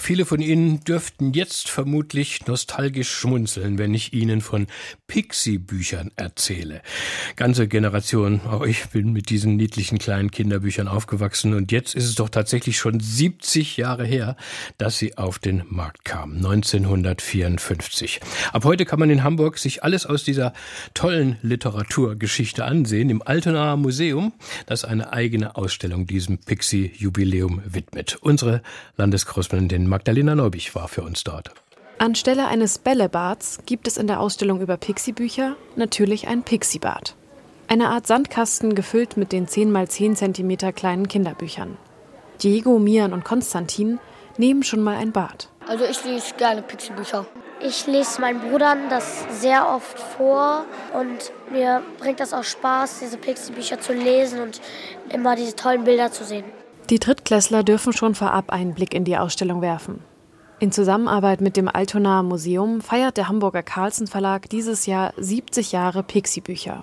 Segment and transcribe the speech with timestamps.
[0.00, 4.68] Viele von Ihnen dürften jetzt vermutlich nostalgisch schmunzeln, wenn ich Ihnen von
[5.08, 6.82] Pixie-Büchern erzähle.
[7.36, 12.14] Ganze Generation, auch ich bin mit diesen niedlichen kleinen Kinderbüchern aufgewachsen und jetzt ist es
[12.14, 14.36] doch tatsächlich schon 70 Jahre her,
[14.78, 18.20] dass sie auf den Markt kamen, 1954.
[18.52, 20.52] Ab heute kann man in Hamburg sich alles aus dieser
[20.94, 24.32] tollen Literaturgeschichte ansehen im Altonaer Museum,
[24.66, 28.16] das eine eigene Ausstellung diesem Pixie-Jubiläum widmet.
[28.20, 28.62] Unsere
[28.96, 31.50] Landeskorrespondentin Magdalena Neubich war für uns dort.
[31.98, 37.16] Anstelle eines Bällebads gibt es in der Ausstellung über Pixie-Bücher natürlich ein Pixie-Bad.
[37.66, 41.76] Eine Art Sandkasten gefüllt mit den 10 x 10 cm kleinen Kinderbüchern.
[42.42, 43.98] Diego, Mian und Konstantin
[44.36, 45.48] nehmen schon mal ein Bad.
[45.66, 47.26] Also ich lese gerne Pixie-Bücher.
[47.60, 50.64] Ich lese meinen Brüdern das sehr oft vor
[50.94, 54.60] und mir bringt das auch Spaß, diese Pixie-Bücher zu lesen und
[55.12, 56.44] immer diese tollen Bilder zu sehen.
[56.90, 60.00] Die Drittklässler dürfen schon vorab einen Blick in die Ausstellung werfen.
[60.58, 66.02] In Zusammenarbeit mit dem Altonaer Museum feiert der Hamburger Carlsen Verlag dieses Jahr 70 Jahre
[66.02, 66.82] Pixie-Bücher.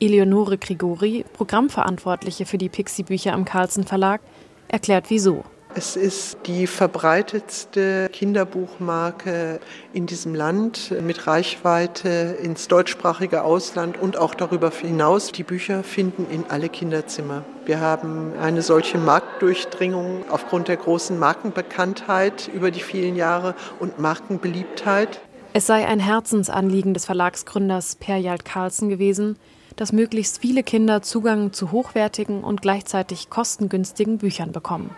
[0.00, 4.20] Eleonore Grigori, Programmverantwortliche für die Pixie-Bücher am Carlsen Verlag,
[4.68, 5.44] erklärt wieso.
[5.74, 9.58] Es ist die verbreitetste Kinderbuchmarke
[9.94, 15.32] in diesem Land mit Reichweite ins deutschsprachige Ausland und auch darüber hinaus.
[15.32, 17.44] Die Bücher finden in alle Kinderzimmer.
[17.64, 25.22] Wir haben eine solche Marktdurchdringung aufgrund der großen Markenbekanntheit über die vielen Jahre und Markenbeliebtheit.
[25.54, 29.38] Es sei ein Herzensanliegen des Verlagsgründers Per Jalt Carlsen gewesen,
[29.76, 34.94] dass möglichst viele Kinder Zugang zu hochwertigen und gleichzeitig kostengünstigen Büchern bekommen.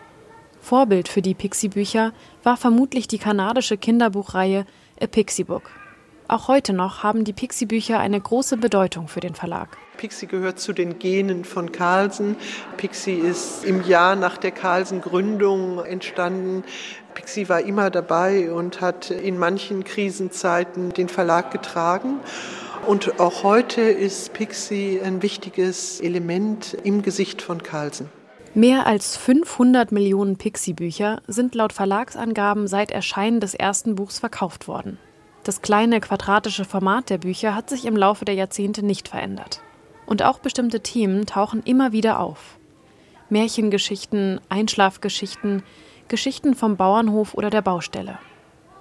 [0.64, 2.12] Vorbild für die Pixie-Bücher
[2.42, 4.64] war vermutlich die kanadische Kinderbuchreihe
[4.98, 5.70] A Pixie Book.
[6.26, 9.76] Auch heute noch haben die Pixie-Bücher eine große Bedeutung für den Verlag.
[9.98, 12.36] Pixie gehört zu den Genen von Carlsen.
[12.78, 16.64] Pixie ist im Jahr nach der Carlsen-Gründung entstanden.
[17.12, 22.20] Pixie war immer dabei und hat in manchen Krisenzeiten den Verlag getragen.
[22.86, 28.08] Und auch heute ist Pixie ein wichtiges Element im Gesicht von Carlsen.
[28.56, 34.96] Mehr als 500 Millionen Pixie-Bücher sind laut Verlagsangaben seit Erscheinen des ersten Buchs verkauft worden.
[35.42, 39.60] Das kleine quadratische Format der Bücher hat sich im Laufe der Jahrzehnte nicht verändert.
[40.06, 42.56] Und auch bestimmte Themen tauchen immer wieder auf.
[43.28, 45.64] Märchengeschichten, Einschlafgeschichten,
[46.06, 48.20] Geschichten vom Bauernhof oder der Baustelle.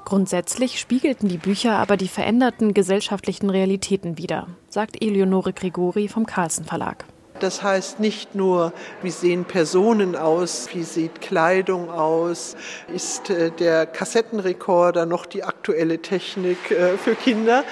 [0.05, 6.63] Grundsätzlich spiegelten die Bücher aber die veränderten gesellschaftlichen Realitäten wider, sagt Eleonore Grigori vom Carlsen
[6.63, 7.05] Verlag.
[7.43, 8.71] Das heißt nicht nur,
[9.01, 12.55] wie sehen Personen aus, wie sieht Kleidung aus,
[12.87, 17.65] ist äh, der Kassettenrekorder noch die aktuelle Technik äh, für Kinder,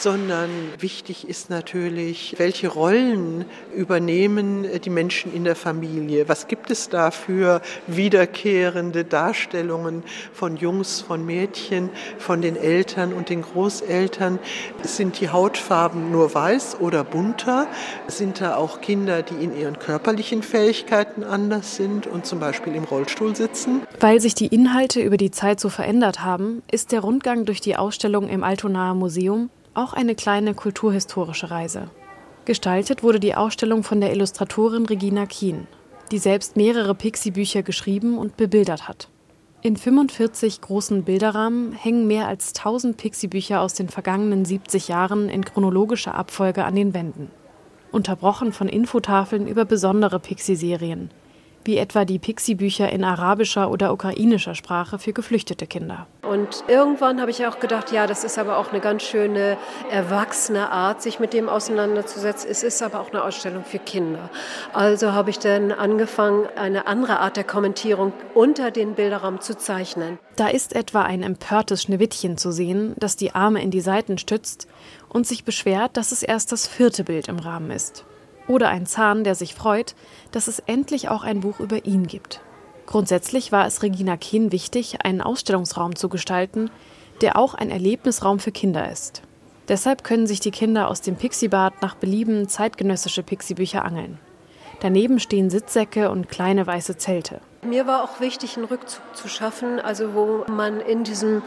[0.00, 3.44] sondern wichtig ist natürlich, welche Rollen
[3.74, 6.28] übernehmen die Menschen in der Familie.
[6.28, 10.02] Was gibt es da für wiederkehrende Darstellungen
[10.32, 14.38] von Jungs, von Mädchen, von den Eltern und den Großeltern?
[14.82, 17.66] Sind die Hautfarben nur weiß oder bunter?
[18.08, 22.84] Sind da auch Kinder, die in ihren körperlichen Fähigkeiten anders sind und zum Beispiel im
[22.84, 23.82] Rollstuhl sitzen?
[24.00, 27.76] Weil sich die Inhalte über die Zeit so verändert haben, ist der Rundgang durch die
[27.76, 31.90] Ausstellung im Altonaer Museum auch eine kleine kulturhistorische Reise.
[32.44, 35.66] Gestaltet wurde die Ausstellung von der Illustratorin Regina Kien,
[36.10, 39.08] die selbst mehrere Pixie-Bücher geschrieben und bebildert hat.
[39.62, 45.44] In 45 großen Bilderrahmen hängen mehr als 1000 Pixie-Bücher aus den vergangenen 70 Jahren in
[45.44, 47.30] chronologischer Abfolge an den Wänden.
[47.92, 51.10] Unterbrochen von Infotafeln über besondere Pixie-Serien,
[51.64, 56.06] wie etwa die Pixie-Bücher in arabischer oder ukrainischer Sprache für geflüchtete Kinder.
[56.22, 59.56] Und irgendwann habe ich auch gedacht, ja, das ist aber auch eine ganz schöne
[59.90, 62.48] erwachsene Art, sich mit dem auseinanderzusetzen.
[62.50, 64.30] Es ist aber auch eine Ausstellung für Kinder.
[64.72, 70.18] Also habe ich dann angefangen, eine andere Art der Kommentierung unter den Bilderrahmen zu zeichnen.
[70.36, 74.68] Da ist etwa ein empörtes Schneewittchen zu sehen, das die Arme in die Seiten stützt
[75.08, 78.04] und sich beschwert, dass es erst das vierte Bild im Rahmen ist.
[78.50, 79.94] Oder ein Zahn, der sich freut,
[80.32, 82.40] dass es endlich auch ein Buch über ihn gibt.
[82.84, 86.68] Grundsätzlich war es Regina Kehn wichtig, einen Ausstellungsraum zu gestalten,
[87.20, 89.22] der auch ein Erlebnisraum für Kinder ist.
[89.68, 94.18] Deshalb können sich die Kinder aus dem Pixiebad nach Belieben zeitgenössische Pixie-Bücher angeln.
[94.80, 97.40] Daneben stehen Sitzsäcke und kleine weiße Zelte.
[97.62, 101.42] Mir war auch wichtig, einen Rückzug zu schaffen, also wo man in diesem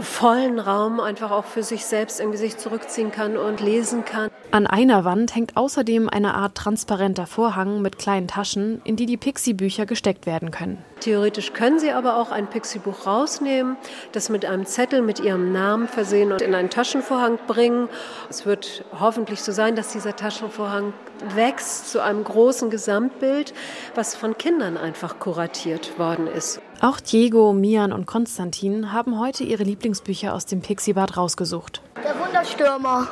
[0.00, 4.30] vollen Raum einfach auch für sich selbst irgendwie sich zurückziehen kann und lesen kann.
[4.52, 9.16] An einer Wand hängt außerdem eine Art transparenter Vorhang mit kleinen Taschen, in die die
[9.16, 10.78] Pixie-Bücher gesteckt werden können.
[10.98, 13.76] Theoretisch können Sie aber auch ein Pixie-Buch rausnehmen,
[14.10, 17.88] das mit einem Zettel mit Ihrem Namen versehen und in einen Taschenvorhang bringen.
[18.28, 20.94] Es wird hoffentlich so sein, dass dieser Taschenvorhang
[21.36, 23.54] wächst zu einem großen Gesamtbild,
[23.94, 26.60] was von Kindern einfach kuratiert worden ist.
[26.80, 31.82] Auch Diego, Mian und Konstantin haben heute ihre Lieblingsbücher aus dem Pixie-Bad rausgesucht.
[32.02, 33.06] Der Wunderstürmer.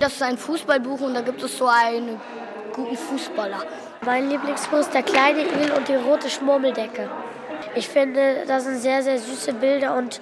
[0.00, 2.20] Das ist ein Fußballbuch und da gibt es so einen
[2.72, 3.64] guten Fußballer.
[4.04, 7.10] Mein Lieblingsbuch ist Der kleine Igel und die rote Schmurmeldecke.
[7.74, 10.20] Ich finde, das sind sehr, sehr süße Bilder und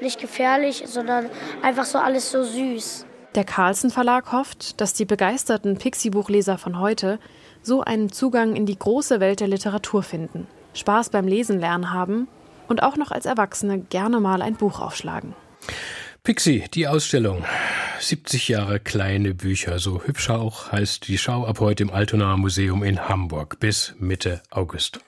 [0.00, 1.28] nicht gefährlich, sondern
[1.62, 3.06] einfach so alles so süß.
[3.34, 7.18] Der Carlsen Verlag hofft, dass die begeisterten Pixie-Buchleser von heute
[7.62, 12.26] so einen Zugang in die große Welt der Literatur finden, Spaß beim Lesen lernen haben
[12.66, 15.34] und auch noch als Erwachsene gerne mal ein Buch aufschlagen.
[16.22, 17.44] Pixie, die Ausstellung.
[18.00, 22.82] 70 Jahre kleine Bücher, so hübsch auch heißt die Schau ab heute im Altonaer Museum
[22.82, 25.00] in Hamburg bis Mitte August.